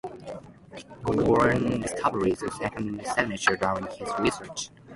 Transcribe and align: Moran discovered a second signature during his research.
Moran 1.15 1.79
discovered 1.79 2.25
a 2.25 2.35
second 2.55 3.05
signature 3.05 3.55
during 3.55 3.85
his 3.85 4.09
research. 4.17 4.71